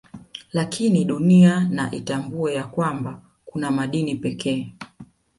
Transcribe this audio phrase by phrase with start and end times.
[0.53, 4.73] Lakini Dunia na itambue ya kwanba kuna madini pekee